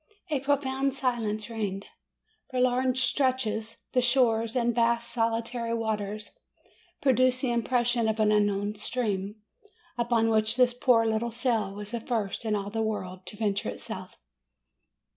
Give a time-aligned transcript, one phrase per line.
[0.31, 1.85] A 'profound silence reigned.
[2.49, 6.39] For long stretches the shores and vast, solitary waters
[7.01, 9.35] produced the impression of an unknown stream,
[9.99, 13.69] upon which this poor little sail was the first in all the world to venture
[13.69, 14.17] itself.